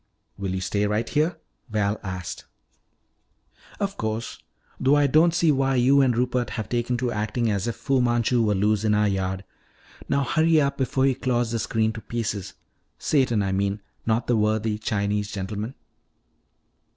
"Will 0.35 0.55
you 0.55 0.61
stay 0.61 0.87
right 0.87 1.07
here?" 1.07 1.37
Val 1.69 1.99
asked. 2.01 2.45
"Of 3.79 3.97
course. 3.97 4.39
Though 4.79 4.95
I 4.95 5.05
don't 5.05 5.31
see 5.31 5.51
why 5.51 5.75
you 5.75 6.01
and 6.01 6.17
Rupert 6.17 6.49
have 6.57 6.69
taken 6.69 6.97
to 6.97 7.11
acting 7.11 7.51
as 7.51 7.67
if 7.67 7.75
Fu 7.75 8.01
Manchu 8.01 8.41
were 8.41 8.55
loose 8.55 8.83
in 8.83 8.95
our 8.95 9.07
yard. 9.07 9.43
Now 10.09 10.23
hurry 10.23 10.59
up 10.59 10.79
before 10.79 11.05
he 11.05 11.13
claws 11.13 11.51
the 11.51 11.59
screen 11.59 11.93
to 11.93 12.01
pieces. 12.01 12.55
Satan, 12.97 13.43
I 13.43 13.51
mean, 13.51 13.79
not 14.07 14.25
the 14.25 14.35
worthy 14.35 14.79
Chinese 14.79 15.31
gentleman." 15.31 15.75